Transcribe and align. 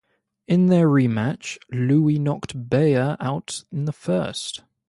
In 0.47 0.65
their 0.65 0.87
rematch, 0.89 1.59
Louis 1.69 2.17
knocked 2.17 2.67
Baer 2.71 3.17
out 3.19 3.65
in 3.71 3.85
the 3.85 3.93
first. 3.93 4.63